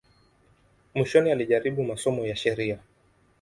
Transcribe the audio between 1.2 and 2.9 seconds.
alijaribu masomo ya sheria.